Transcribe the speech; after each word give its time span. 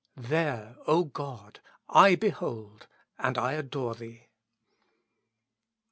There, 0.17 0.77
O 0.87 1.03
God, 1.03 1.59
I 1.87 2.15
behold 2.15 2.87
and 3.19 3.37
I 3.37 3.51
adore 3.53 3.93
Thee! 3.93 4.29